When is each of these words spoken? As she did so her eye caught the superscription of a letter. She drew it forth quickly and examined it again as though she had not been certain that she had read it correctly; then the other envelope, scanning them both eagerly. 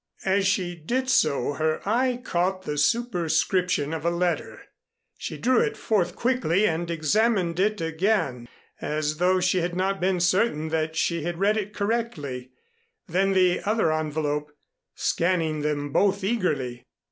As 0.25 0.47
she 0.47 0.73
did 0.73 1.11
so 1.11 1.53
her 1.53 1.79
eye 1.87 2.19
caught 2.23 2.63
the 2.63 2.75
superscription 2.79 3.93
of 3.93 4.03
a 4.03 4.09
letter. 4.09 4.63
She 5.19 5.37
drew 5.37 5.59
it 5.59 5.77
forth 5.77 6.15
quickly 6.15 6.67
and 6.67 6.89
examined 6.89 7.59
it 7.59 7.79
again 7.81 8.49
as 8.81 9.17
though 9.17 9.39
she 9.39 9.61
had 9.61 9.75
not 9.75 10.01
been 10.01 10.19
certain 10.19 10.69
that 10.69 10.95
she 10.95 11.21
had 11.21 11.37
read 11.37 11.55
it 11.55 11.71
correctly; 11.75 12.49
then 13.07 13.33
the 13.33 13.61
other 13.63 13.93
envelope, 13.93 14.51
scanning 14.95 15.61
them 15.61 15.91
both 15.91 16.23
eagerly. 16.23 16.87